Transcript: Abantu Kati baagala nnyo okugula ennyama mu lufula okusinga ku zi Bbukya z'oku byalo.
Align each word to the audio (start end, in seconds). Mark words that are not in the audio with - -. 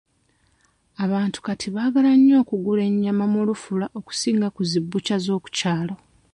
Abantu 1.03 1.37
Kati 1.45 1.67
baagala 1.75 2.11
nnyo 2.17 2.35
okugula 2.43 2.81
ennyama 2.89 3.25
mu 3.33 3.39
lufula 3.47 3.85
okusinga 3.99 4.47
ku 4.55 4.61
zi 4.69 4.79
Bbukya 4.83 5.17
z'oku 5.25 5.49
byalo. 5.55 5.93